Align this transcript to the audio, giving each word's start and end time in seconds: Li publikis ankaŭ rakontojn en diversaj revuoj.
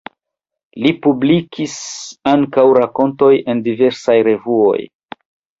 Li 0.85 0.93
publikis 1.03 1.75
ankaŭ 2.33 2.65
rakontojn 2.79 3.55
en 3.55 3.63
diversaj 3.71 4.21
revuoj. 4.31 4.77